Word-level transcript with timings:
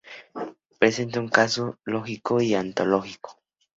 Presenta 0.79 1.19
un 1.19 1.27
caso 1.27 1.77
lógico 1.83 2.41
y 2.41 2.55
ontológico. 2.55 3.37